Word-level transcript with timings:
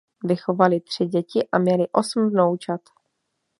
Vychovali 0.23 0.79
tři 0.81 1.05
děti 1.05 1.47
a 1.51 1.57
měli 1.57 1.87
osm 1.91 2.29
vnoučat. 2.29 2.81